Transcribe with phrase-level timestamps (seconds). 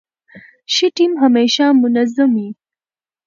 [0.73, 2.49] ښه ټیم همېشه منظم يي.